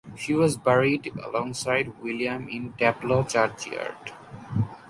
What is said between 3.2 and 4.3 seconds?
churchyard.